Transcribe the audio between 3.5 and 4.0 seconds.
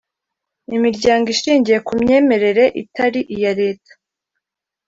leta